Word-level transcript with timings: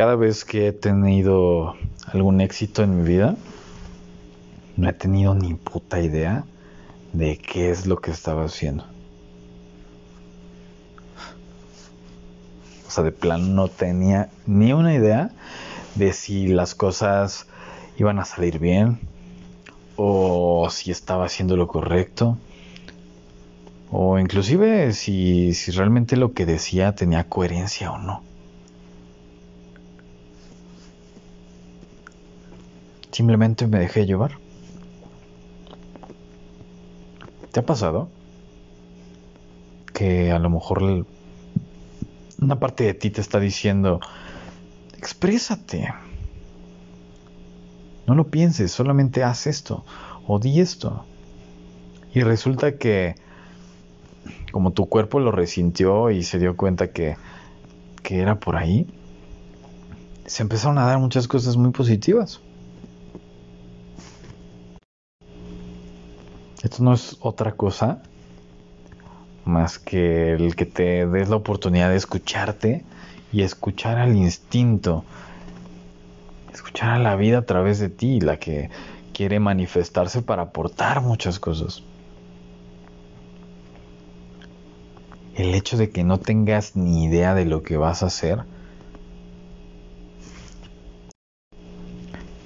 cada 0.00 0.16
vez 0.16 0.46
que 0.46 0.68
he 0.68 0.72
tenido 0.72 1.76
algún 2.06 2.40
éxito 2.40 2.82
en 2.82 2.96
mi 2.96 3.06
vida, 3.06 3.36
no 4.78 4.88
he 4.88 4.94
tenido 4.94 5.34
ni 5.34 5.52
puta 5.52 6.00
idea 6.00 6.44
de 7.12 7.36
qué 7.36 7.70
es 7.70 7.86
lo 7.86 8.00
que 8.00 8.10
estaba 8.10 8.46
haciendo. 8.46 8.86
O 12.88 12.90
sea, 12.90 13.04
de 13.04 13.12
plan 13.12 13.54
no 13.54 13.68
tenía 13.68 14.30
ni 14.46 14.72
una 14.72 14.94
idea 14.94 15.32
de 15.96 16.14
si 16.14 16.46
las 16.46 16.74
cosas 16.74 17.46
iban 17.98 18.18
a 18.20 18.24
salir 18.24 18.58
bien 18.58 19.00
o 19.96 20.68
si 20.70 20.90
estaba 20.90 21.26
haciendo 21.26 21.58
lo 21.58 21.68
correcto 21.68 22.38
o 23.90 24.18
inclusive 24.18 24.94
si, 24.94 25.52
si 25.52 25.72
realmente 25.72 26.16
lo 26.16 26.32
que 26.32 26.46
decía 26.46 26.94
tenía 26.94 27.28
coherencia 27.28 27.92
o 27.92 27.98
no. 27.98 28.29
Simplemente 33.10 33.66
me 33.66 33.78
dejé 33.78 34.06
llevar. 34.06 34.38
¿Te 37.52 37.60
ha 37.60 37.66
pasado? 37.66 38.08
Que 39.92 40.30
a 40.30 40.38
lo 40.38 40.50
mejor 40.50 41.04
una 42.40 42.58
parte 42.58 42.84
de 42.84 42.94
ti 42.94 43.10
te 43.10 43.20
está 43.20 43.40
diciendo, 43.40 44.00
exprésate. 44.96 45.92
No 48.06 48.14
lo 48.14 48.28
pienses, 48.28 48.72
solamente 48.72 49.24
haz 49.24 49.46
esto 49.46 49.84
o 50.26 50.38
di 50.38 50.60
esto. 50.60 51.04
Y 52.14 52.22
resulta 52.22 52.76
que 52.76 53.14
como 54.52 54.72
tu 54.72 54.86
cuerpo 54.88 55.20
lo 55.20 55.32
resintió 55.32 56.10
y 56.10 56.22
se 56.22 56.38
dio 56.38 56.56
cuenta 56.56 56.90
que, 56.92 57.16
que 58.02 58.20
era 58.20 58.38
por 58.40 58.56
ahí, 58.56 58.86
se 60.26 60.42
empezaron 60.42 60.78
a 60.78 60.86
dar 60.86 60.98
muchas 60.98 61.28
cosas 61.28 61.56
muy 61.56 61.70
positivas. 61.70 62.40
Esto 66.62 66.82
no 66.82 66.92
es 66.92 67.16
otra 67.20 67.52
cosa 67.52 68.02
más 69.44 69.78
que 69.78 70.32
el 70.32 70.54
que 70.56 70.66
te 70.66 71.06
des 71.06 71.28
la 71.30 71.36
oportunidad 71.36 71.88
de 71.88 71.96
escucharte 71.96 72.84
y 73.32 73.42
escuchar 73.42 73.98
al 73.98 74.14
instinto, 74.14 75.04
escuchar 76.52 76.90
a 76.90 76.98
la 76.98 77.16
vida 77.16 77.38
a 77.38 77.42
través 77.42 77.78
de 77.78 77.88
ti, 77.88 78.20
la 78.20 78.36
que 78.38 78.70
quiere 79.14 79.40
manifestarse 79.40 80.20
para 80.22 80.42
aportar 80.42 81.00
muchas 81.00 81.40
cosas. 81.40 81.82
El 85.34 85.54
hecho 85.54 85.78
de 85.78 85.90
que 85.90 86.04
no 86.04 86.18
tengas 86.18 86.76
ni 86.76 87.04
idea 87.04 87.34
de 87.34 87.46
lo 87.46 87.62
que 87.62 87.78
vas 87.78 88.02
a 88.02 88.06
hacer 88.06 88.44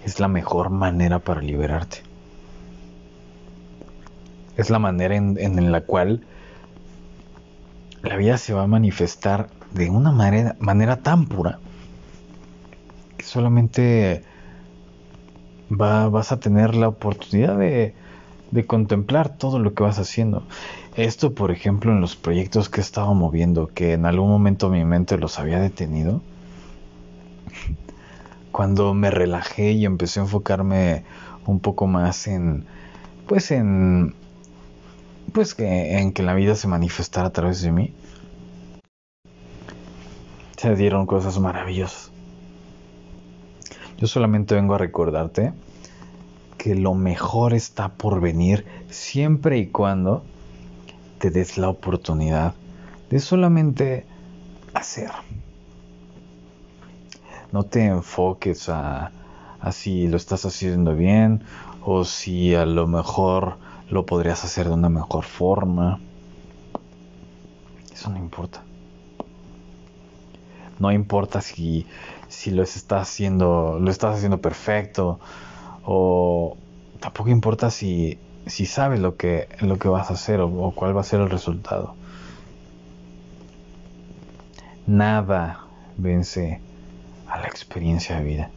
es 0.04 0.20
la 0.20 0.28
mejor 0.28 0.70
manera 0.70 1.18
para 1.18 1.40
liberarte. 1.40 2.13
Es 4.56 4.70
la 4.70 4.78
manera 4.78 5.16
en, 5.16 5.38
en 5.38 5.72
la 5.72 5.80
cual 5.82 6.24
la 8.02 8.16
vida 8.16 8.36
se 8.38 8.52
va 8.52 8.64
a 8.64 8.66
manifestar 8.66 9.48
de 9.72 9.90
una 9.90 10.12
manera, 10.12 10.56
manera 10.60 10.96
tan 10.96 11.26
pura 11.26 11.58
que 13.16 13.24
solamente 13.24 14.22
va, 15.70 16.08
vas 16.08 16.30
a 16.30 16.38
tener 16.38 16.74
la 16.74 16.88
oportunidad 16.88 17.58
de, 17.58 17.94
de 18.50 18.66
contemplar 18.66 19.36
todo 19.36 19.58
lo 19.58 19.74
que 19.74 19.82
vas 19.82 19.98
haciendo. 19.98 20.44
Esto, 20.96 21.34
por 21.34 21.50
ejemplo, 21.50 21.92
en 21.92 22.00
los 22.00 22.14
proyectos 22.14 22.68
que 22.68 22.80
he 22.80 22.82
estado 22.82 23.14
moviendo, 23.14 23.68
que 23.68 23.94
en 23.94 24.06
algún 24.06 24.28
momento 24.28 24.68
mi 24.68 24.84
mente 24.84 25.18
los 25.18 25.38
había 25.38 25.58
detenido, 25.58 26.20
cuando 28.52 28.94
me 28.94 29.10
relajé 29.10 29.72
y 29.72 29.84
empecé 29.86 30.20
a 30.20 30.24
enfocarme 30.24 31.04
un 31.46 31.58
poco 31.58 31.86
más 31.88 32.28
en, 32.28 32.64
pues 33.26 33.50
en, 33.50 34.14
pues 35.34 35.56
que, 35.56 35.98
en 35.98 36.12
que 36.12 36.22
la 36.22 36.32
vida 36.32 36.54
se 36.54 36.68
manifestara 36.68 37.26
a 37.26 37.32
través 37.32 37.60
de 37.60 37.72
mí, 37.72 37.92
se 40.56 40.76
dieron 40.76 41.06
cosas 41.06 41.40
maravillosas. 41.40 42.12
Yo 43.98 44.06
solamente 44.06 44.54
vengo 44.54 44.76
a 44.76 44.78
recordarte 44.78 45.52
que 46.56 46.76
lo 46.76 46.94
mejor 46.94 47.52
está 47.52 47.88
por 47.88 48.20
venir 48.20 48.64
siempre 48.88 49.58
y 49.58 49.66
cuando 49.66 50.22
te 51.18 51.30
des 51.30 51.58
la 51.58 51.68
oportunidad 51.68 52.54
de 53.10 53.18
solamente 53.18 54.06
hacer. 54.72 55.10
No 57.50 57.64
te 57.64 57.86
enfoques 57.86 58.68
a, 58.68 59.10
si 59.72 60.06
lo 60.06 60.16
estás 60.16 60.44
haciendo 60.44 60.94
bien 60.94 61.42
o 61.82 62.04
si 62.04 62.54
a 62.54 62.66
lo 62.66 62.86
mejor 62.86 63.63
lo 63.90 64.06
podrías 64.06 64.44
hacer 64.44 64.68
de 64.68 64.74
una 64.74 64.88
mejor 64.88 65.24
forma. 65.24 66.00
Eso 67.92 68.10
no 68.10 68.18
importa. 68.18 68.62
No 70.78 70.90
importa 70.90 71.40
si, 71.40 71.86
si 72.28 72.50
lo 72.50 72.62
estás 72.62 73.02
haciendo, 73.02 73.78
lo 73.80 73.90
estás 73.90 74.16
haciendo 74.16 74.40
perfecto 74.40 75.20
o 75.84 76.56
tampoco 77.00 77.30
importa 77.30 77.70
si, 77.70 78.18
si 78.46 78.66
sabes 78.66 79.00
lo 79.00 79.16
que, 79.16 79.48
lo 79.60 79.78
que 79.78 79.88
vas 79.88 80.10
a 80.10 80.14
hacer 80.14 80.40
o, 80.40 80.48
o 80.48 80.72
cuál 80.72 80.96
va 80.96 81.02
a 81.02 81.04
ser 81.04 81.20
el 81.20 81.30
resultado. 81.30 81.94
Nada 84.86 85.60
vence 85.96 86.60
a 87.28 87.38
la 87.38 87.46
experiencia 87.46 88.16
de 88.16 88.24
vida. 88.24 88.50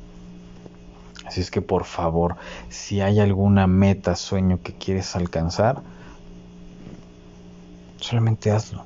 Así 1.28 1.42
es 1.42 1.52
que 1.52 1.62
por 1.62 1.84
favor, 1.84 2.38
si 2.70 3.02
hay 3.02 3.20
alguna 3.20 3.68
meta, 3.68 4.16
sueño 4.16 4.62
que 4.64 4.74
quieres 4.74 5.14
alcanzar, 5.14 5.82
solamente 7.98 8.50
hazlo. 8.50 8.86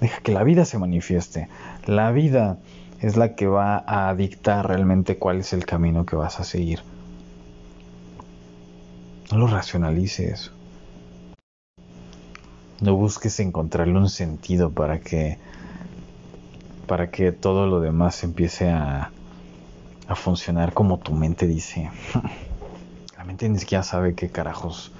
Deja 0.00 0.20
que 0.20 0.32
la 0.32 0.42
vida 0.42 0.64
se 0.64 0.78
manifieste. 0.78 1.48
La 1.84 2.10
vida 2.10 2.58
es 3.00 3.18
la 3.18 3.34
que 3.34 3.46
va 3.46 3.84
a 3.86 4.14
dictar 4.14 4.66
realmente 4.66 5.18
cuál 5.18 5.40
es 5.40 5.52
el 5.52 5.66
camino 5.66 6.06
que 6.06 6.16
vas 6.16 6.40
a 6.40 6.44
seguir. 6.44 6.80
No 9.30 9.36
lo 9.36 9.46
racionalices. 9.46 10.52
No 12.80 12.96
busques 12.96 13.40
encontrarle 13.40 13.98
un 13.98 14.08
sentido 14.08 14.70
para 14.70 15.00
que 15.00 15.38
para 16.86 17.10
que 17.10 17.32
todo 17.32 17.66
lo 17.66 17.80
demás 17.80 18.24
empiece 18.24 18.70
a 18.70 19.10
a 20.06 20.14
funcionar 20.14 20.72
como 20.72 20.98
tu 20.98 21.12
mente 21.12 21.46
dice. 21.46 21.90
La 23.16 23.24
mente 23.24 23.48
ni 23.48 23.58
siquiera 23.58 23.82
sabe 23.82 24.14
qué 24.14 24.28
carajos 24.28 24.90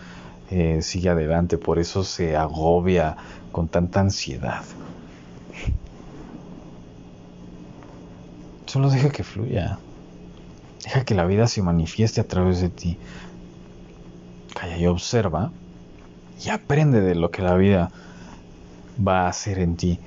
eh, 0.50 0.80
sigue 0.82 1.10
adelante, 1.10 1.58
por 1.58 1.78
eso 1.78 2.04
se 2.04 2.36
agobia 2.36 3.16
con 3.52 3.68
tanta 3.68 4.00
ansiedad. 4.00 4.62
Solo 8.66 8.90
deja 8.90 9.10
que 9.10 9.24
fluya. 9.24 9.78
Deja 10.84 11.04
que 11.04 11.14
la 11.14 11.24
vida 11.24 11.46
se 11.46 11.62
manifieste 11.62 12.20
a 12.20 12.26
través 12.26 12.60
de 12.60 12.68
ti. 12.68 12.98
Calla 14.54 14.76
y 14.76 14.86
observa 14.86 15.50
y 16.44 16.50
aprende 16.50 17.00
de 17.00 17.14
lo 17.14 17.30
que 17.30 17.42
la 17.42 17.54
vida 17.54 17.90
va 19.06 19.22
a 19.22 19.28
hacer 19.28 19.58
en 19.58 19.76
ti. 19.76 19.98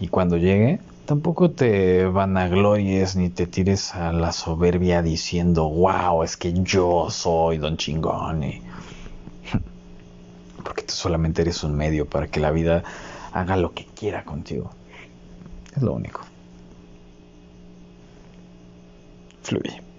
Y 0.00 0.08
cuando 0.08 0.36
llegue, 0.36 0.80
tampoco 1.12 1.50
te 1.50 2.06
vanaglories 2.06 3.16
ni 3.16 3.28
te 3.28 3.46
tires 3.46 3.94
a 3.94 4.12
la 4.12 4.32
soberbia 4.32 5.02
diciendo, 5.02 5.68
wow, 5.68 6.22
es 6.22 6.38
que 6.38 6.54
yo 6.54 7.10
soy 7.10 7.58
don 7.58 7.76
chingón. 7.76 8.40
Porque 10.64 10.84
tú 10.84 10.94
solamente 10.94 11.42
eres 11.42 11.64
un 11.64 11.74
medio 11.74 12.06
para 12.06 12.28
que 12.28 12.40
la 12.40 12.50
vida 12.50 12.82
haga 13.30 13.58
lo 13.58 13.74
que 13.74 13.84
quiera 13.84 14.24
contigo. 14.24 14.70
Es 15.76 15.82
lo 15.82 15.92
único. 15.92 16.22
Fluye. 19.42 19.91